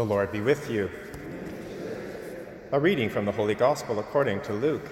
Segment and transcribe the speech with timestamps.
[0.00, 0.88] The Lord be with you.
[2.72, 4.90] A reading from the Holy Gospel according to Luke.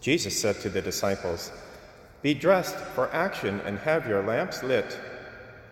[0.00, 1.52] Jesus said to the disciples,
[2.22, 4.98] Be dressed for action and have your lamps lit.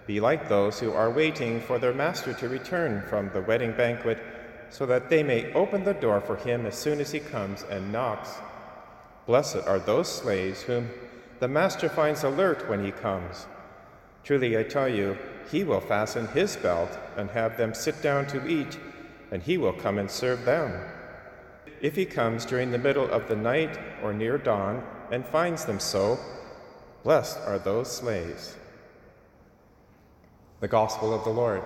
[0.07, 4.19] Be like those who are waiting for their master to return from the wedding banquet,
[4.69, 7.91] so that they may open the door for him as soon as he comes and
[7.91, 8.29] knocks.
[9.25, 10.91] Blessed are those slaves whom
[11.39, 13.47] the master finds alert when he comes.
[14.23, 15.17] Truly, I tell you,
[15.51, 18.79] he will fasten his belt and have them sit down to eat,
[19.31, 20.73] and he will come and serve them.
[21.81, 25.81] If he comes during the middle of the night or near dawn and finds them
[25.81, 26.19] so,
[27.03, 28.57] blessed are those slaves.
[30.61, 31.63] The Gospel of the Lord.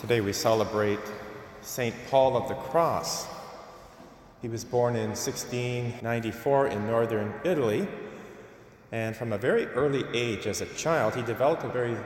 [0.00, 0.98] Today we celebrate
[1.62, 1.94] St.
[2.10, 3.26] Paul of the Cross.
[4.42, 7.88] He was born in 1694 in northern Italy,
[8.92, 11.96] and from a very early age as a child, he developed a very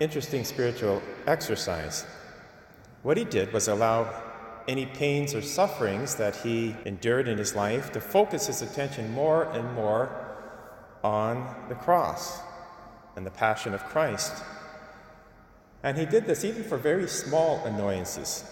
[0.00, 2.06] interesting spiritual exercise.
[3.02, 4.22] What he did was allow
[4.68, 9.44] any pains or sufferings that he endured in his life to focus his attention more
[9.44, 10.10] and more
[11.02, 12.40] on the cross
[13.16, 14.42] and the passion of Christ.
[15.82, 18.44] And he did this even for very small annoyances.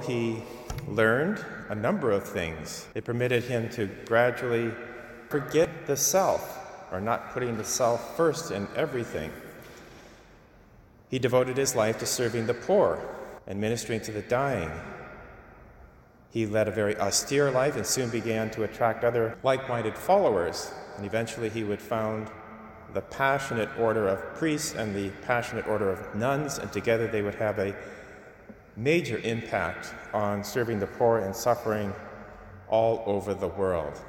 [0.00, 0.42] He
[0.88, 2.86] learned a number of things.
[2.94, 4.72] It permitted him to gradually
[5.28, 6.58] forget the self,
[6.92, 9.32] or not putting the self first in everything.
[11.08, 13.00] He devoted his life to serving the poor
[13.46, 14.70] and ministering to the dying.
[16.30, 20.70] He led a very austere life and soon began to attract other like minded followers.
[20.96, 22.28] And eventually he would found
[22.92, 27.34] the Passionist order of priests and the Passionist order of nuns, and together they would
[27.36, 27.74] have a
[28.76, 31.92] major impact on serving the poor and suffering
[32.68, 34.00] all over the world.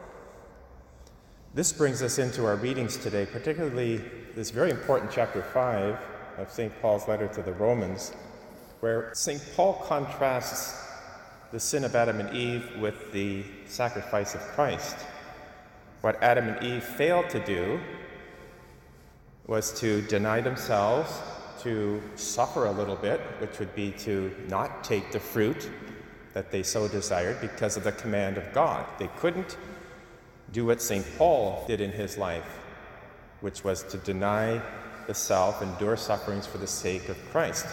[1.53, 3.97] This brings us into our readings today, particularly
[4.35, 5.97] this very important chapter 5
[6.37, 6.71] of St.
[6.81, 8.13] Paul's letter to the Romans,
[8.81, 9.41] where St.
[9.55, 10.83] Paul contrasts
[11.51, 14.97] the sin of Adam and Eve with the sacrifice of Christ.
[16.01, 17.79] What Adam and Eve failed to do
[19.47, 21.09] was to deny themselves,
[21.59, 25.69] to suffer a little bit, which would be to not take the fruit
[26.33, 28.85] that they so desired because of the command of God.
[28.99, 29.57] They couldn't
[30.51, 31.05] do what St.
[31.17, 32.59] Paul did in his life,
[33.41, 34.61] which was to deny
[35.07, 37.65] the self, endure sufferings for the sake of Christ.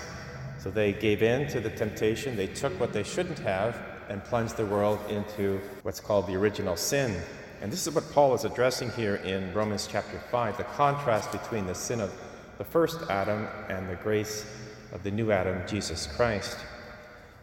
[0.58, 4.56] So they gave in to the temptation, they took what they shouldn't have, and plunged
[4.56, 7.20] the world into what's called the original sin,
[7.64, 11.66] and this is what Paul is addressing here in Romans chapter 5 the contrast between
[11.66, 12.12] the sin of
[12.58, 14.46] the first Adam and the grace
[14.92, 16.58] of the new Adam, Jesus Christ.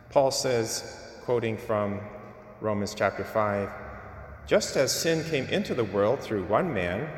[0.09, 1.99] Paul says, quoting from
[2.59, 3.69] Romans chapter 5,
[4.47, 7.09] just as sin came into the world through one man,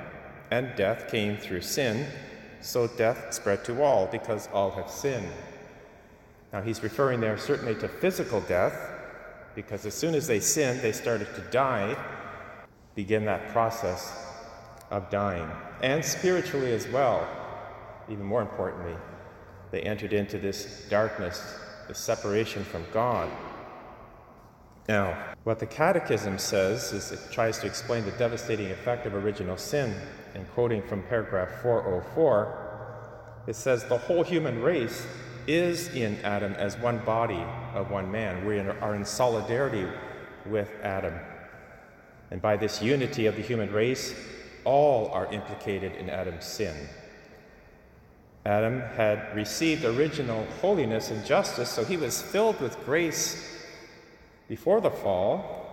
[0.52, 2.06] and death came through sin,
[2.62, 5.30] so death spread to all because all have sinned.
[6.52, 8.92] Now he's referring there certainly to physical death,
[9.56, 11.96] because as soon as they sinned, they started to die
[12.96, 14.28] begin that process
[14.92, 15.50] of dying.
[15.82, 17.28] And spiritually as well,
[18.10, 18.96] even more importantly,
[19.72, 23.30] they entered into this darkness, this separation from God.
[24.88, 29.58] Now, what the Catechism says is it tries to explain the devastating effect of original
[29.58, 29.96] sin.
[30.36, 35.06] And quoting from paragraph 404, it says, The whole human race
[35.48, 37.44] is in Adam as one body
[37.74, 38.46] of one man.
[38.46, 39.88] We are in solidarity
[40.46, 41.14] with Adam.
[42.32, 44.14] And by this unity of the human race,
[44.64, 46.76] all are implicated in Adam's sin.
[48.46, 53.66] Adam had received original holiness and justice, so he was filled with grace
[54.50, 55.64] before the fall,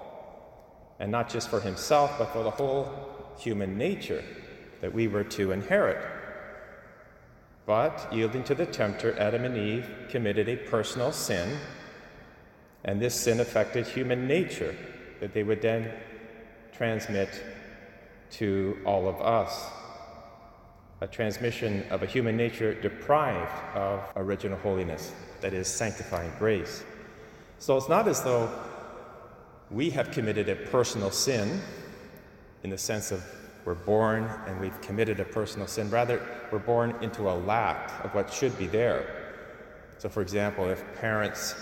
[1.01, 2.89] and not just for himself, but for the whole
[3.39, 4.23] human nature
[4.81, 5.99] that we were to inherit.
[7.67, 11.59] But, yielding to the tempter, Adam and Eve committed a personal sin,
[12.85, 14.77] and this sin affected human nature,
[15.21, 15.93] that they would then
[16.73, 17.29] transmit
[18.31, 19.67] to all of us.
[21.03, 26.85] A transmission of a human nature deprived of original holiness, that is, sanctifying grace.
[27.59, 28.51] So it's not as though
[29.71, 31.61] we have committed a personal sin
[32.65, 33.25] in the sense of
[33.65, 35.91] we're born and we've committed a personal sin.
[35.91, 36.21] Rather,
[36.53, 39.33] we're born into a lack of what should be there.
[39.99, 41.55] So, for example, if parents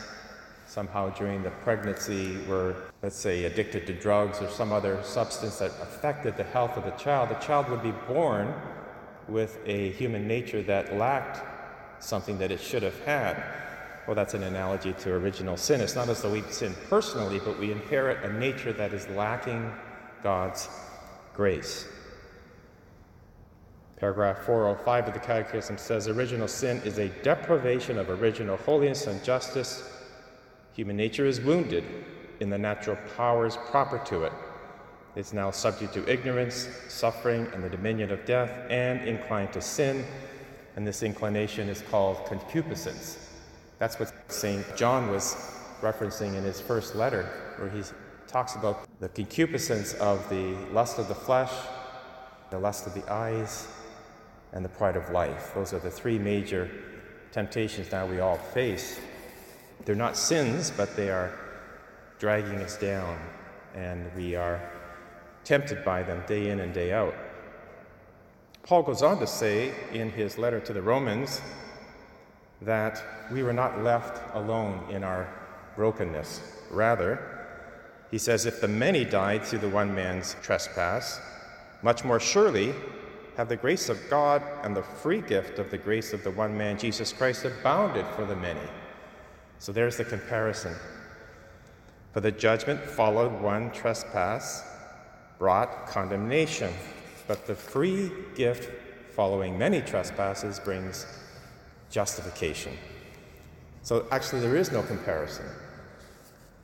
[0.67, 5.71] somehow during the pregnancy were, let's say, addicted to drugs or some other substance that
[5.81, 8.53] affected the health of the child, the child would be born
[9.29, 11.45] with a human nature that lacked
[12.03, 13.43] something that it should have had.
[14.07, 15.81] Well, that's an analogy to original sin.
[15.81, 19.71] It's not as though we sin personally, but we inherit a nature that is lacking
[20.23, 20.69] God's
[21.35, 21.87] grace.
[23.99, 29.23] Paragraph 405 of the Catechism says original sin is a deprivation of original holiness and
[29.25, 29.93] justice.
[30.75, 31.85] Human nature is wounded
[32.41, 34.33] in the natural powers proper to it.
[35.19, 40.05] It's now subject to ignorance, suffering, and the dominion of death, and inclined to sin.
[40.77, 43.19] And this inclination is called concupiscence.
[43.81, 44.65] That's what St.
[44.77, 45.35] John was
[45.81, 47.25] referencing in his first letter,
[47.57, 47.83] where he
[48.29, 51.51] talks about the concupiscence of the lust of the flesh,
[52.51, 53.67] the lust of the eyes,
[54.53, 55.51] and the pride of life.
[55.53, 56.71] Those are the three major
[57.33, 59.01] temptations now we all face.
[59.85, 61.37] They're not sins, but they are
[62.21, 63.19] dragging us down,
[63.75, 64.61] and we are
[65.49, 67.15] tempted by them day in and day out.
[68.65, 71.41] Paul goes on to say in his letter to the Romans
[72.61, 73.03] that
[73.33, 75.27] we were not left alone in our
[75.75, 76.43] brokenness.
[76.71, 77.47] Rather,
[78.11, 81.19] he says, if the many died through the one man's trespass,
[81.81, 82.75] much more surely
[83.39, 86.59] have the grace of God and the free gift of the grace of the one
[86.59, 88.69] man, Jesus Christ, abounded for the many.
[89.61, 90.75] So there's the comparison.
[92.13, 94.63] For the judgment followed one trespass,
[95.39, 96.73] brought condemnation,
[97.27, 98.71] but the free gift
[99.15, 101.07] following many trespasses brings
[101.91, 102.77] justification.
[103.83, 105.47] So actually, there is no comparison.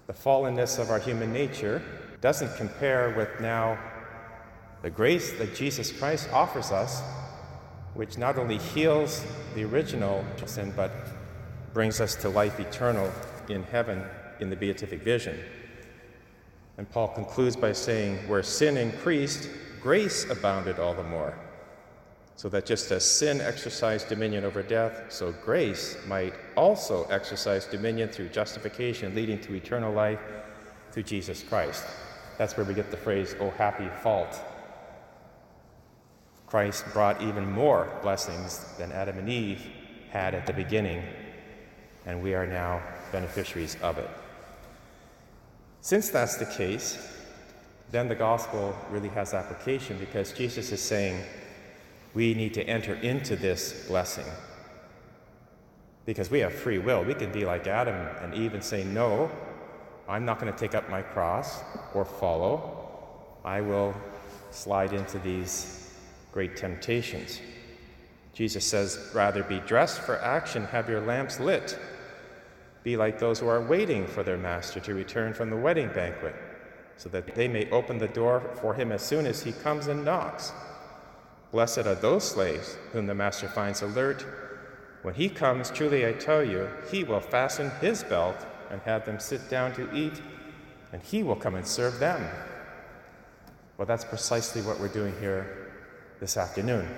[0.06, 1.82] The fallenness of our human nature
[2.20, 3.78] doesn't compare with now
[4.82, 7.02] the grace that Jesus Christ offers us,
[7.94, 9.24] which not only heals
[9.54, 10.92] the original sin, but
[11.72, 13.10] brings us to life eternal
[13.48, 14.02] in heaven
[14.40, 15.38] in the beatific vision.
[16.76, 19.48] And Paul concludes by saying, Where sin increased,
[19.80, 21.38] grace abounded all the more.
[22.36, 28.08] So that just as sin exercised dominion over death, so grace might also exercise dominion
[28.08, 30.20] through justification, leading to eternal life
[30.90, 31.84] through Jesus Christ.
[32.38, 34.40] That's where we get the phrase, oh happy fault,
[36.54, 39.66] Christ brought even more blessings than Adam and Eve
[40.10, 41.02] had at the beginning,
[42.06, 42.80] and we are now
[43.10, 44.08] beneficiaries of it.
[45.84, 46.96] Since that's the case,
[47.90, 51.22] then the gospel really has application because Jesus is saying
[52.14, 54.24] we need to enter into this blessing.
[56.06, 57.04] Because we have free will.
[57.04, 59.30] We can be like Adam and Eve and say, No,
[60.08, 62.88] I'm not going to take up my cross or follow.
[63.44, 63.94] I will
[64.52, 65.94] slide into these
[66.32, 67.42] great temptations.
[68.32, 71.78] Jesus says, Rather be dressed for action, have your lamps lit.
[72.84, 76.36] Be like those who are waiting for their master to return from the wedding banquet,
[76.98, 80.04] so that they may open the door for him as soon as he comes and
[80.04, 80.52] knocks.
[81.50, 84.24] Blessed are those slaves whom the master finds alert.
[85.02, 88.36] When he comes, truly I tell you, he will fasten his belt
[88.70, 90.20] and have them sit down to eat,
[90.92, 92.28] and he will come and serve them.
[93.78, 95.72] Well, that's precisely what we're doing here
[96.20, 96.88] this afternoon.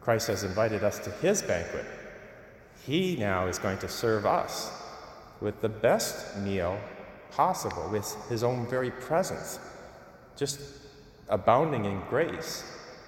[0.00, 1.84] Christ has invited us to his banquet.
[2.86, 4.72] He now is going to serve us
[5.40, 6.78] with the best meal
[7.30, 9.58] possible, with his own very presence,
[10.36, 10.60] just
[11.28, 12.64] abounding in grace.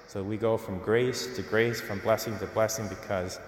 [0.06, 3.40] So we go from grace to grace, from blessing to blessing, because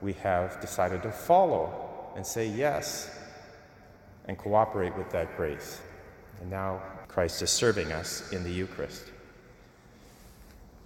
[0.00, 3.10] we have decided to follow and say yes
[4.26, 5.80] and cooperate with that grace.
[6.40, 9.04] And now Christ is serving us in the Eucharist.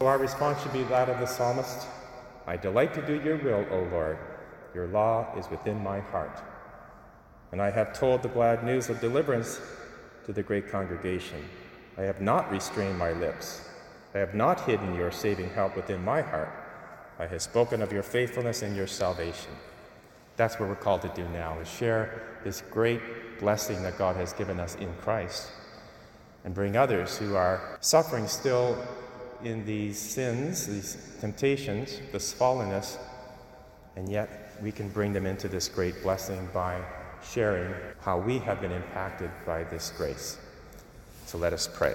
[0.00, 1.86] So Our response should be that of the psalmist
[2.46, 4.18] I delight to do your will, O Lord.
[4.74, 6.42] Your law is within my heart.
[7.52, 9.60] And I have told the glad news of deliverance
[10.24, 11.44] to the great congregation.
[11.98, 13.68] I have not restrained my lips.
[14.14, 16.50] I have not hidden your saving help within my heart.
[17.18, 19.52] I have spoken of your faithfulness and your salvation.
[20.36, 23.00] That's what we're called to do now, is share this great
[23.38, 25.50] blessing that God has given us in Christ
[26.44, 28.78] and bring others who are suffering still
[29.44, 32.96] in these sins, these temptations, this fallenness,
[33.96, 36.80] and yet we can bring them into this great blessing by
[37.22, 40.38] sharing how we have been impacted by this grace.
[41.26, 41.94] So let us pray.